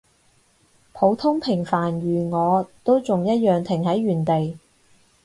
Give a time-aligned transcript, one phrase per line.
[0.93, 4.57] 普通平凡如我，都仲一樣停喺原地